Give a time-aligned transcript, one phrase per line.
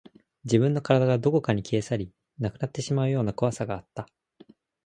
[0.45, 4.09] 自分の体がどこかに消え去り、なくなってしまうような怖さがあった